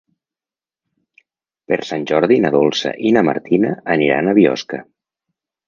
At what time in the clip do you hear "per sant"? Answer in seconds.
1.73-2.09